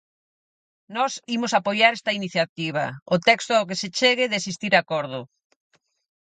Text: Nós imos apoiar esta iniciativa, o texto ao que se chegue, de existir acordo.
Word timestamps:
Nós 0.95 1.13
imos 1.35 1.51
apoiar 1.53 1.91
esta 1.93 2.15
iniciativa, 2.19 2.83
o 3.15 3.17
texto 3.29 3.51
ao 3.53 3.67
que 3.69 3.79
se 3.81 3.87
chegue, 3.99 4.29
de 4.31 4.37
existir 4.41 4.73
acordo. 4.75 5.21